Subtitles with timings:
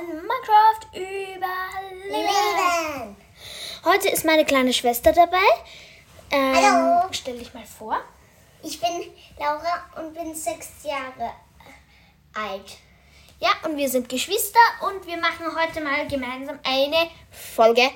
[0.00, 0.86] von Minecraft
[2.08, 3.16] Überleben.
[3.84, 5.36] Heute ist meine kleine Schwester dabei.
[6.30, 7.08] Ähm, Hallo.
[7.10, 8.00] Stell dich mal vor.
[8.62, 11.34] Ich bin Laura und bin sechs Jahre
[12.34, 12.78] alt.
[13.40, 17.90] Ja, und wir sind Geschwister und wir machen heute mal gemeinsam eine Folge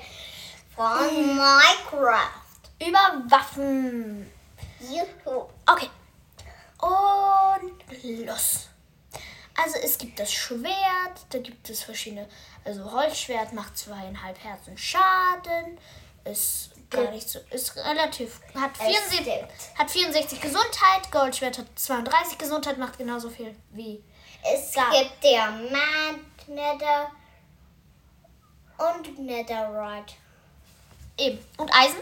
[0.75, 2.29] Von Minecraft.
[2.81, 4.31] über Waffen.
[4.79, 5.45] Juhu.
[5.65, 5.89] Okay.
[6.81, 8.69] Und los.
[9.63, 12.27] Also es gibt das Schwert, da gibt es verschiedene,
[12.65, 15.79] also Holzschwert macht zweieinhalb Herzen Schaden,
[16.25, 19.79] ist gar nicht so, ist relativ, hat Es 64, stimmt.
[19.79, 24.03] hat 64 Gesundheit, Goldschwert hat 32 Gesundheit, macht genauso viel wie,
[24.43, 24.89] Es Da.
[24.91, 27.11] gibt Diamant, Nether
[28.77, 30.13] und Netherite.
[31.17, 31.99] eben, und Eisen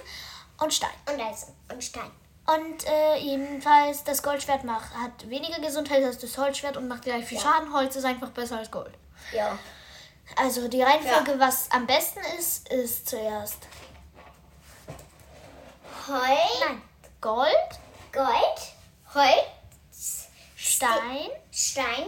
[0.59, 0.89] und Stein.
[1.11, 2.11] Und Eisen und Stein.
[2.45, 7.23] Und äh, jedenfalls, das Goldschwert macht, hat weniger Gesundheit als das Holzschwert und macht gleich
[7.25, 7.73] viel Schaden.
[7.73, 8.93] Holz ist einfach besser als Gold.
[9.31, 9.57] Ja.
[10.35, 13.67] Also die Reihenfolge, was am besten ist, ist zuerst
[16.07, 16.35] Heu,
[16.67, 16.81] nein,
[17.21, 17.49] Gold,
[18.11, 18.27] Gold,
[19.13, 22.07] Holz, Stein, Stein,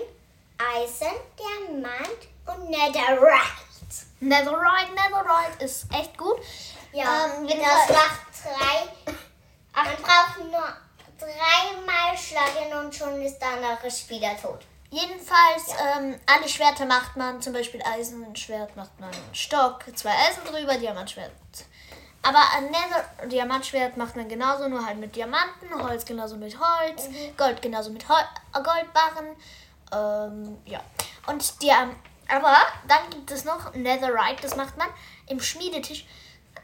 [0.58, 1.08] Eisen,
[1.39, 3.42] Diamant und Netherite.
[4.20, 4.92] Netherite.
[4.92, 6.38] Netherite ist echt gut.
[6.92, 9.14] Ja, Ähm, das macht drei.
[9.75, 10.67] Man braucht nur
[11.19, 14.59] dreimal schlagen und schon ist der andere Spieler tot.
[14.89, 20.45] Jedenfalls, ähm, alle Schwerter macht man, zum Beispiel Eisenschwert macht man einen Stock, zwei Eisen
[20.45, 21.31] drüber, Diamantschwert.
[22.21, 27.09] Aber ein Nether Diamantschwert macht man genauso, nur halt mit Diamanten, Holz genauso mit Holz,
[27.37, 29.35] Gold genauso mit Hol äh, Goldbarren.
[29.91, 30.79] Ähm, ja.
[31.27, 31.95] Und die, ähm,
[32.27, 32.55] aber
[32.87, 34.87] dann gibt es noch Netherite, das macht man
[35.27, 36.08] im Schmiedetisch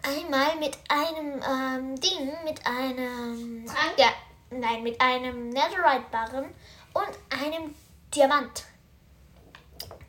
[0.04, 3.66] einmal mit einem ähm, Ding, mit einem.
[3.66, 3.94] Trank?
[3.98, 4.10] Ja,
[4.50, 6.46] nein, mit einem Netherite-Barren
[6.94, 7.76] und einem
[8.14, 8.66] Diamant.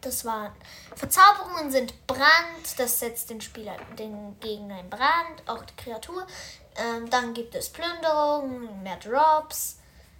[0.00, 0.52] Das waren
[0.96, 6.26] Verzauberungen sind Brand, das setzt den Spieler, den Gegner in Brand, auch die Kreatur.
[6.76, 9.78] Ähm, dann gibt es Plünderung, mehr Drops,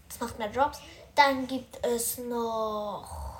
[0.09, 0.81] das macht mehr Drops.
[1.15, 3.39] Dann gibt es noch,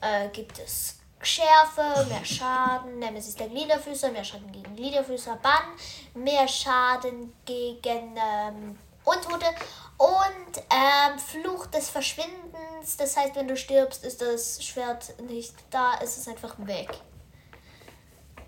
[0.00, 5.74] äh, gibt es Schärfe, mehr Schaden, Nemesis der Gliederfüßer, mehr Schaden gegen Gliederfüßer, Bann,
[6.14, 9.46] mehr Schaden gegen ähm, Untote
[9.98, 12.96] und ähm, Fluch des Verschwindens.
[12.96, 16.90] Das heißt, wenn du stirbst, ist das Schwert nicht da, ist es einfach weg.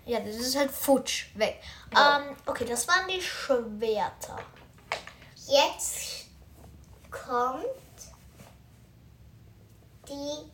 [0.05, 1.61] Ja, das ist halt futsch, weg.
[1.91, 4.37] Ähm, okay, das waren die Schwerter.
[5.47, 6.27] Jetzt
[7.09, 7.65] kommt
[10.07, 10.51] die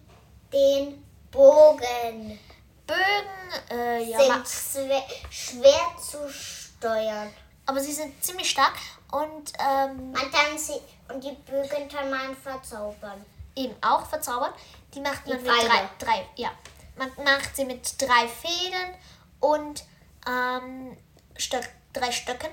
[0.54, 2.40] den Bogen.
[2.88, 7.32] Bögen, äh, ja, Sind schwer, schwer zu steuern.
[7.66, 8.74] aber sie sind ziemlich stark
[9.12, 13.24] und ähm, Man kann sie und die Bögen kann man verzaubern.
[13.56, 14.54] eben auch verzaubern.
[14.94, 16.52] Die macht man Die mit drei, drei, ja.
[16.98, 18.94] Man macht sie mit drei Fäden
[19.40, 19.84] und
[20.28, 20.98] ähm,
[21.38, 22.50] Stöck, drei Stöcken.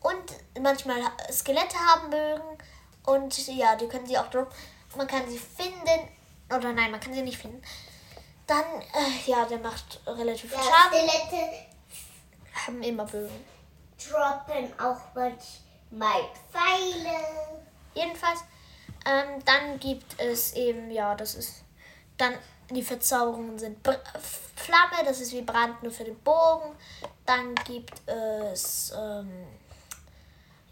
[0.00, 1.00] Und manchmal
[1.30, 2.58] Skelette haben Bögen
[3.04, 4.26] und ja, die können sie auch.
[4.96, 6.08] Man kann sie finden
[6.48, 7.62] oder nein, man kann sie nicht finden.
[8.52, 11.08] Dann, äh, ja, der macht relativ viel Ja, Schaden.
[11.08, 11.56] Skelette
[12.66, 13.44] Haben immer Bögen.
[13.96, 16.20] droppen auch manchmal
[16.50, 17.16] Pfeile.
[17.94, 18.40] Jedenfalls,
[19.06, 21.62] ähm, dann gibt es eben, ja, das ist
[22.18, 22.34] dann
[22.68, 23.98] die Verzauberungen sind Br
[24.54, 26.76] Flamme, das ist wie Brand nur für den Bogen.
[27.24, 29.46] Dann gibt es, ähm,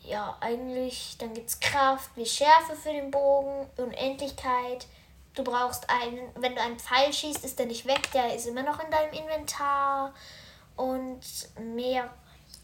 [0.02, 4.86] ja, eigentlich, dann gibt es Kraft wie Schärfe für den Bogen, Unendlichkeit.
[5.34, 8.62] Du brauchst einen, wenn du einen Pfeil schießt, ist der nicht weg, der ist immer
[8.62, 10.12] noch in deinem Inventar.
[10.76, 11.20] Und
[11.58, 12.10] mehr,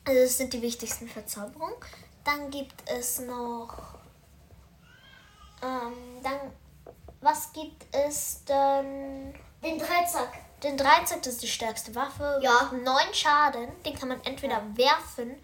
[0.04, 1.76] also das sind die wichtigsten Verzauberungen.
[2.24, 3.96] Dann gibt es noch
[5.62, 6.52] ähm, dann,
[7.20, 9.34] was gibt es denn?
[9.62, 10.32] Den Dreizack.
[10.62, 12.40] Den Dreizack, das ist die stärkste Waffe.
[12.42, 12.70] Ja.
[12.72, 13.68] Neun Schaden.
[13.84, 15.36] Den kann man entweder werfen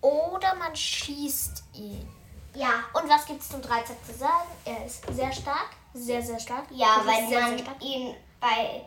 [0.00, 2.08] oder man schießt ihn.
[2.54, 2.84] Ja.
[2.92, 4.48] Und was gibt es zum Dreizack zu sagen?
[4.64, 5.70] Er ist sehr stark.
[5.94, 6.64] Sehr, sehr stark.
[6.70, 8.82] Ja, Das weil sehr, man sehr ihn bei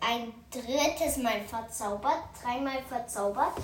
[0.00, 3.56] ein drittes Mal verzaubert, dreimal verzaubert,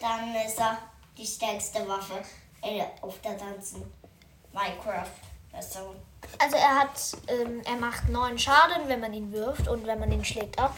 [0.00, 0.78] dann ist er
[1.16, 2.22] die stärkste Waffe
[3.02, 3.82] auf der ganzen
[4.52, 5.96] Minecraft-Version.
[6.38, 10.12] Also er hat, ähm, er macht neun Schaden, wenn man ihn wirft und wenn man
[10.12, 10.70] ihn schlägt auch.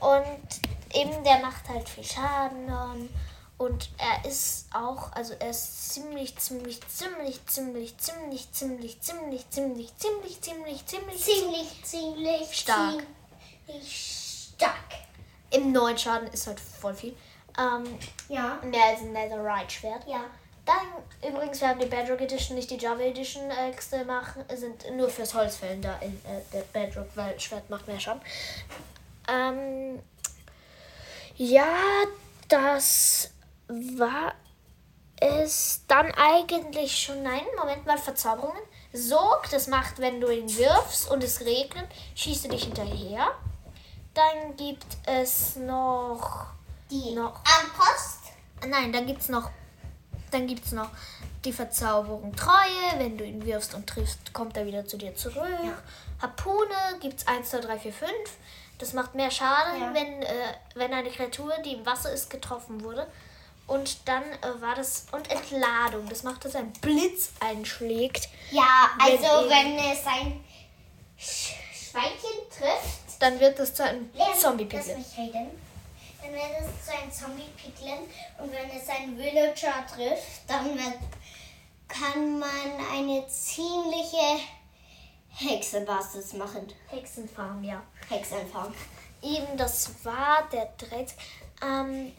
[0.00, 0.60] Und
[0.94, 2.68] eben der macht halt viel Schaden.
[2.68, 3.08] ähm,
[3.56, 9.98] Und er ist auch, also er ist ziemlich, ziemlich, ziemlich, ziemlich, ziemlich, ziemlich, ziemlich, ziemlich,
[10.00, 13.02] ziemlich, ziemlich, ziemlich, Ziemlich, ziemlich Stark.
[13.66, 14.74] ziemlich stark.
[15.50, 17.16] Im neuen Schaden ist halt voll viel.
[17.56, 17.84] Ähm,
[18.28, 18.58] Ja.
[18.64, 20.06] mehr als ein Netherite-Schwert.
[20.08, 20.24] Ja.
[20.66, 25.08] Dann, übrigens, wir haben die Bedrock Edition, nicht die Java Edition äh, machen, sind nur
[25.10, 28.22] fürs Holzfällen da in äh, der Bedrock, weil Schwert macht mehr Schaden.
[29.28, 30.02] Ähm,
[31.36, 31.76] ja,
[32.48, 33.30] das
[33.68, 34.34] war
[35.20, 37.22] es dann eigentlich schon.
[37.22, 38.60] Nein, Moment mal, Verzauberungen.
[38.92, 43.28] Sog, das macht, wenn du ihn wirfst und es regnet, schießt du dich hinterher.
[44.12, 46.46] Dann gibt es noch.
[46.90, 47.40] Die Noch.
[47.44, 48.20] Armpost.
[48.68, 49.50] Nein, dann gibt's noch.
[50.30, 50.88] Dann gibt's noch
[51.44, 52.98] die Verzauberung Treue.
[52.98, 55.36] Wenn du ihn wirfst und triffst, kommt er wieder zu dir zurück.
[55.64, 55.76] Ja.
[56.20, 58.10] Harpune gibt's 1, 2, 3, 4, 5.
[58.78, 59.94] Das macht mehr Schaden, Ja.
[59.94, 63.06] wenn, äh, wenn eine Kreatur, die im Wasser ist, getroffen wurde.
[63.66, 65.06] Und dann äh, war das.
[65.12, 66.08] Und Entladung.
[66.08, 68.28] Das macht, dass ein Blitz einschlägt.
[68.50, 70.44] Ja, Wenn also eben- wenn es ein
[71.18, 71.54] Sch
[71.90, 73.20] Schweinchen trifft.
[73.20, 74.98] Dann wird es zu einem Zombie-Piglin.
[74.98, 75.50] mich reden.
[76.20, 77.98] Dann wird es zu einem Zombie-Piglin.
[78.38, 80.98] Und wenn es einen Villager trifft, dann wird,
[81.88, 82.50] kann man
[82.92, 84.40] eine ziemliche
[85.30, 86.72] Hexenbasis machen.
[86.88, 87.82] Hexenfarm, ja.
[88.08, 88.74] Hexenfarm.
[89.22, 91.16] Eben, das war der 13.
[91.62, 92.12] Ähm,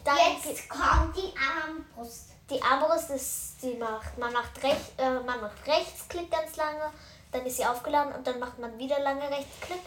[0.45, 2.29] Jetzt kommt die Armbrust.
[2.49, 6.91] Die Armbrust ist, die macht, man macht, rech, äh, man macht Rechtsklick ganz lange,
[7.31, 9.81] dann ist sie aufgeladen und dann macht man wieder lange Rechtsklick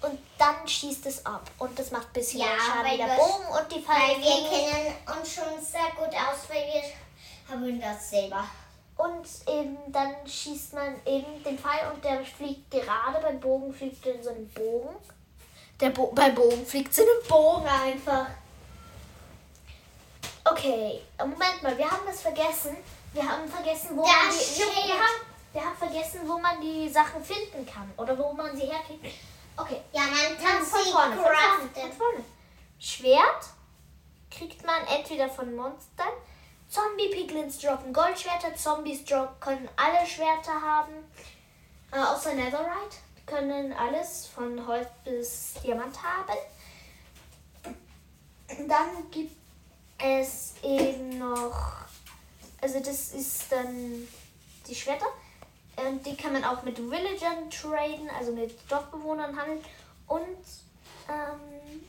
[0.00, 1.42] und dann schießt es ab.
[1.58, 4.22] Und das macht ein bisschen Ja, Schaden weil wie der Bogen und die Weil Pfeile.
[4.22, 8.44] wir kennen uns schon sehr gut aus, weil wir haben das selber.
[8.96, 14.06] Und eben dann schießt man eben den Pfeil und der fliegt gerade, beim Bogen fliegt
[14.06, 14.94] er in so einen Bogen.
[15.80, 18.26] Der Bo beim Bogen fliegt in einen Bogen einfach.
[20.44, 22.76] Okay, Moment mal, wir haben das vergessen.
[23.12, 25.20] Wir haben vergessen, wo Das man die, wir, haben,
[25.52, 29.06] wir haben vergessen, wo man die Sachen finden kann oder wo man sie herkriegt.
[29.56, 32.24] Okay, Ja, man kann von sie vorne, von vorne, von vorne.
[32.78, 33.44] Schwert
[34.30, 36.08] kriegt man entweder von Monstern.
[36.68, 38.54] Zombie-Piglins droppen Goldschwerter.
[38.56, 40.92] Zombies drop können alle Schwerter haben.
[41.92, 42.96] Äh, außer Netherite.
[43.26, 46.36] Können alles von Holz bis Diamant haben.
[48.68, 49.43] Dann gibt
[49.98, 51.84] es eben noch.
[52.60, 54.08] Also, das ist dann
[54.66, 55.06] die Schwerter.
[55.76, 59.64] Und die kann man auch mit Villagern traden, also mit Dorfbewohnern handeln.
[60.06, 60.38] Und
[61.08, 61.84] ähm,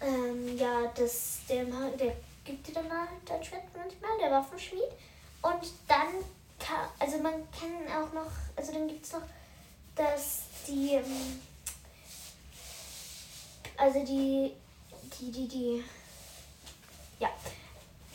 [0.00, 4.90] ähm, ja, das, der, der gibt dir dann halt ein Schwert manchmal, der Waffenschmied.
[5.42, 6.24] Und dann
[6.58, 9.22] kann, also man kann auch noch, also dann gibt es noch,
[9.96, 11.40] dass die, ähm,
[13.76, 14.52] also die,
[15.18, 15.84] die, die, die,
[17.18, 17.28] ja,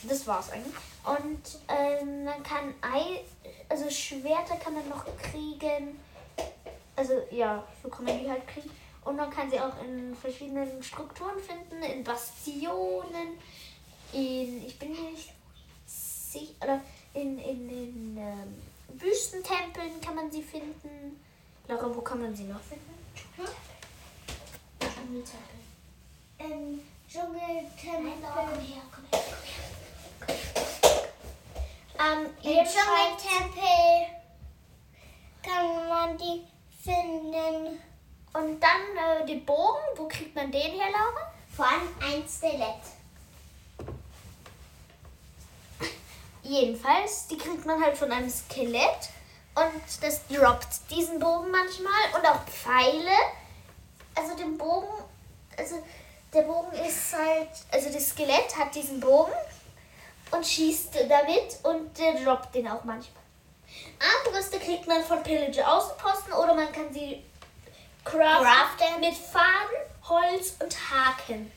[0.03, 0.73] das war's eigentlich.
[1.05, 3.23] Und ähm, man kann Ei,
[3.69, 5.99] also Schwerter kann man noch kriegen.
[6.95, 8.69] Also ja, so kann man die halt kriegen.
[9.03, 13.37] Und man kann sie auch in verschiedenen Strukturen finden, in Bastionen,
[14.13, 15.33] in, ich bin nicht
[15.85, 16.81] sicher, oder
[17.13, 18.61] in, in den ähm,
[18.99, 21.19] Wüstentempeln kann man sie finden.
[21.67, 22.93] Laura, wo kann man sie noch finden?
[24.79, 25.62] Dschungeltempel.
[26.43, 28.11] Ähm, Dschungeltempel.
[31.99, 34.07] Ähm, Im Dschungeltempel
[35.41, 36.45] kann man die
[36.83, 37.79] finden.
[38.33, 41.31] und dann äh, den Bogen, wo kriegt man den her, Laura?
[41.55, 41.65] Von
[42.01, 42.81] ein Skelett.
[46.41, 49.09] Jedenfalls, die kriegt man halt von einem Skelett
[49.55, 53.15] und das droppt diesen Bogen manchmal und auch Pfeile.
[54.15, 55.03] Also den Bogen,
[55.57, 55.81] also
[56.33, 59.31] der Bogen ist halt, also das Skelett hat diesen Bogen
[60.31, 63.23] und schießt damit und der droppt den auch manchmal.
[63.99, 67.23] Armbrüste kriegt man von Pillager Außenposten oder man kann sie
[68.03, 68.99] craften, Craften.
[68.99, 71.51] mit Faden, Holz und Haken.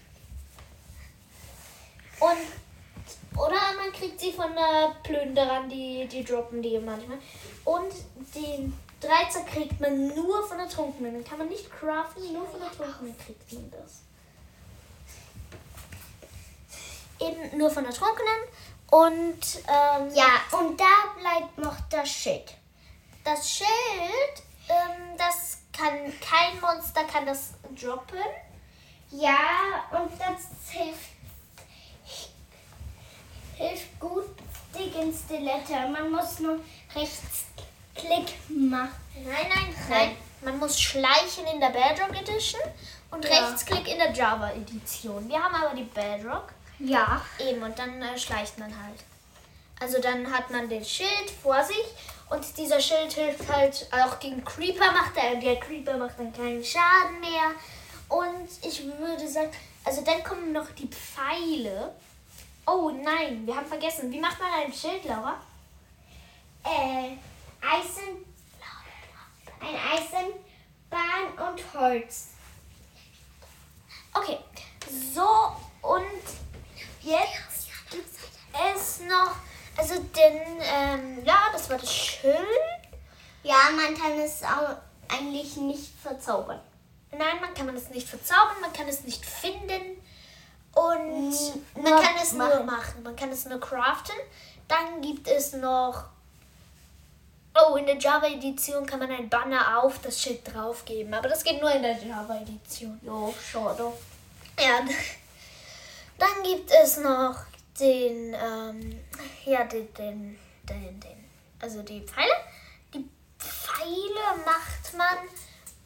[2.20, 7.18] Und oder man kriegt sie von äh, Plünderern, die, die droppen die manchmal.
[7.64, 7.92] Und
[8.34, 11.14] den Dreizer kriegt man nur von der Trunkenen.
[11.14, 14.00] Den kann man nicht craften, nur von der Trunkenen kriegt man das.
[17.20, 18.40] Eben nur von der Trunkenen.
[18.90, 20.84] Und ähm, Ja, und da
[21.20, 22.54] bleibt noch das Schild.
[23.24, 28.18] das Schild, ähm, das kann kein Monster kann das droppen.
[29.10, 31.10] Ja, und das hilft,
[33.56, 34.24] hilft gut
[34.72, 35.72] gegen Skelette.
[35.88, 36.60] Man muss nur
[36.94, 38.90] Rechtsklick machen.
[39.24, 40.16] Nein, nein, nein.
[40.42, 42.60] Man muss schleichen in der Bedrock Edition
[43.10, 43.46] und Ja.
[43.48, 45.28] Rechtsklick in der Java Edition.
[45.28, 46.52] Wir haben aber die Bedrock.
[46.78, 47.24] Ja.
[47.38, 49.00] Eben, und dann äh, schleicht man halt.
[49.80, 51.84] Also dann hat man den Schild vor sich
[52.30, 56.64] und dieser Schild hilft halt auch gegen Creeper, macht er, der Creeper macht dann keinen
[56.64, 57.52] Schaden mehr.
[58.08, 59.50] Und ich würde sagen,
[59.84, 61.94] also dann kommen noch die Pfeile.
[62.66, 64.10] Oh nein, wir haben vergessen.
[64.10, 65.40] Wie macht man ein Schild, Laura?
[66.64, 67.16] Äh,
[67.60, 68.24] Eisen,
[69.60, 72.28] ein Eisenbahn und Holz.
[74.12, 74.38] Okay,
[75.14, 76.22] so und
[77.02, 78.08] jetzt gibt
[78.74, 79.36] es noch,
[79.76, 80.60] also den,
[81.70, 82.36] war das Schild.
[83.42, 84.76] Ja, man kann es auch
[85.08, 86.60] eigentlich nicht verzaubern.
[87.12, 90.02] Nein, man kann es nicht verzaubern, man kann es nicht finden
[90.74, 92.66] und Mm, man nur kann es nur machen.
[92.66, 93.02] machen.
[93.02, 94.16] Man kann es nur craften.
[94.68, 96.04] Dann gibt es noch,
[97.54, 101.60] oh, in der Java-Edition kann man ein Banner auf das Schild draufgeben, aber das geht
[101.60, 103.00] nur in der Java-Edition.
[103.02, 103.92] Jo, schade.
[104.58, 104.80] Ja,
[106.18, 107.36] dann gibt es noch
[107.78, 109.00] den, ähm,
[109.44, 111.25] ja, den, den, den, den,
[111.60, 112.32] also die Pfeile.
[112.94, 113.08] Die
[113.38, 115.16] Pfeile macht man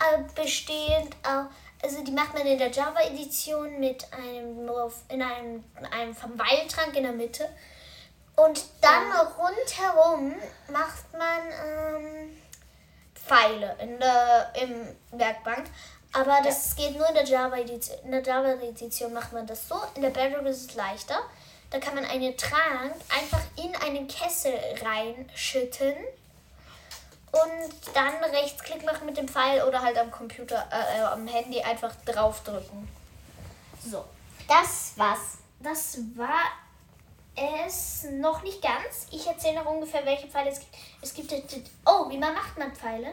[0.00, 1.44] äh, bestehend, äh,
[1.82, 4.68] also die macht man in der Java-Edition mit einem,
[5.08, 7.48] in einem, einem Verweiltrank in der Mitte.
[8.36, 10.34] Und dann rundherum
[10.70, 12.42] macht man ähm,
[13.14, 15.66] Pfeile in der im Werkbank.
[16.12, 17.98] Aber das geht nur in der Java-Edition.
[18.04, 19.76] In der Java-Edition macht man das so.
[19.94, 21.20] In der Bedrock ist es leichter.
[21.70, 25.94] Da kann man einen Trank einfach in einen Kessel reinschütten
[27.32, 31.60] und dann Rechtsklick machen mit dem Pfeil oder halt am Computer, äh, äh, am Handy
[31.62, 32.88] einfach draufdrücken.
[33.88, 34.04] So,
[34.48, 35.38] Das war's.
[35.60, 36.50] das war
[37.36, 39.06] es noch nicht ganz.
[39.12, 40.74] Ich erzähle noch ungefähr, welche Pfeile es gibt.
[41.00, 41.70] Es gibt.
[41.86, 43.12] Oh, wie man macht man Pfeile?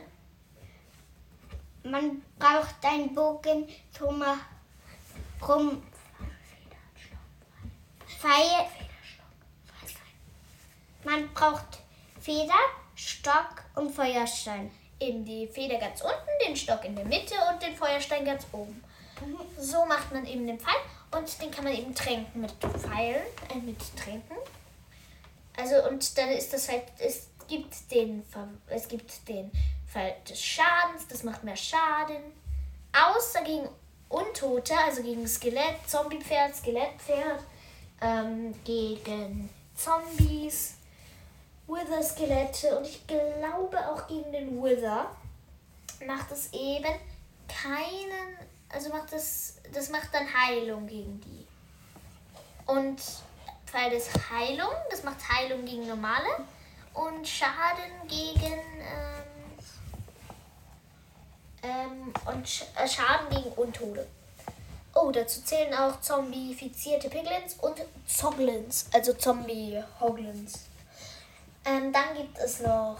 [1.83, 4.23] Man braucht einen Bogen drum
[5.47, 5.83] rum.
[8.19, 8.67] Pfeil.
[11.03, 11.79] Man braucht
[12.19, 12.53] Feder,
[12.95, 14.71] Stock und Feuerstein.
[14.99, 18.83] Eben die Feder ganz unten, den Stock in der Mitte und den Feuerstein ganz oben.
[19.59, 20.75] So macht man eben den Pfeil
[21.11, 24.37] und den kann man eben tränken mit Pfeilen, äh, mit Tränken.
[25.55, 28.23] Also und dann ist das halt, es gibt den,
[28.67, 29.51] es gibt den
[29.87, 32.33] Pfeil des Schadens, das macht mehr Schaden.
[32.93, 33.69] Außer gegen
[34.09, 37.43] Untote, also gegen Skelett, Zombiepferd, Skelettpferd,
[38.01, 40.75] ähm, gegen Zombies,
[41.67, 45.09] Wither-Skelette und ich glaube auch gegen den Wither
[46.05, 46.93] macht es eben
[47.47, 48.37] keinen,
[48.69, 51.45] also macht es, das macht dann Heilung gegen die.
[52.65, 53.01] Und
[53.65, 56.45] Pfeil des Heilung, das macht Heilung gegen normale
[56.93, 59.27] und Schaden gegen ähm,
[61.63, 64.07] ähm, und Sch äh, Schaden gegen Untote.
[64.99, 70.65] Oh, dazu zählen auch zombifizierte Piglins und Zoglins, also Zombie-Hoglins.
[71.65, 72.97] Ähm, dann gibt es noch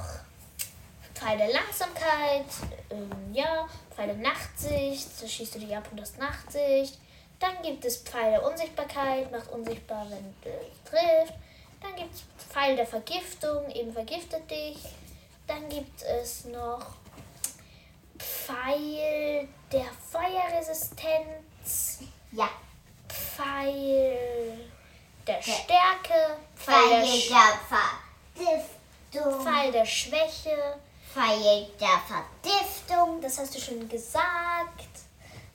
[1.16, 2.46] Pfeil der Langsamkeit,
[2.92, 7.00] ähm, ja, Pfeil der Nachtsicht, da schießt du die ab und hast Nachtsicht.
[7.40, 10.52] Dann gibt es Pfeil der Unsichtbarkeit, macht unsichtbar, wenn du
[10.88, 11.34] trifft.
[11.82, 14.78] Dann gibt es Pfeil der Vergiftung, eben vergiftet dich.
[15.48, 16.86] Dann gibt es noch
[18.20, 21.57] Pfeil der Feuerresistenz,
[22.32, 22.50] Ja.
[23.08, 24.70] Pfeil
[25.26, 27.60] der Stärke, Pfeil der, Sch der
[29.14, 29.44] Vergiftung.
[29.46, 30.80] Pfeil der Schwäche.
[31.14, 33.22] Pfeil der Vergiftung.
[33.22, 34.90] Das hast du schon gesagt.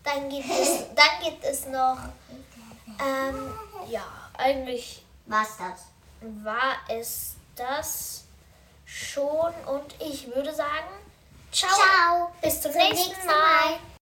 [0.05, 1.99] Dann gibt es, dann gibt es noch,
[3.01, 3.53] ähm,
[3.89, 5.87] ja, eigentlich Was das?
[6.45, 8.25] war es das
[8.85, 10.89] schon und ich würde sagen,
[11.53, 12.33] ciao, Ciao.
[12.41, 13.35] bis zum Bis zum nächsten nächsten Mal.
[13.71, 13.79] Mal.